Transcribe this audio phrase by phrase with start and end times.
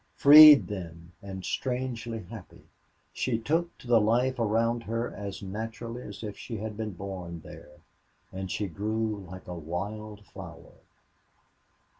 [0.15, 2.63] Freed then, and strangely happy,
[3.13, 7.41] she took to the life around her as naturally as if she had been born
[7.45, 7.77] there,
[8.33, 10.73] and she grew like a wild flower.